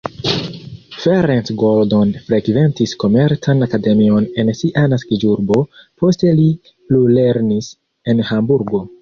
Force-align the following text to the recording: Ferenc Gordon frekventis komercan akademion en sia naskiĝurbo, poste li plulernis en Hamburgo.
Ferenc 1.01 1.51
Gordon 1.63 2.13
frekventis 2.29 2.93
komercan 3.03 3.61
akademion 3.67 4.27
en 4.45 4.49
sia 4.61 4.87
naskiĝurbo, 4.95 5.61
poste 6.03 6.35
li 6.41 6.49
plulernis 6.73 7.71
en 8.15 8.27
Hamburgo. 8.33 8.85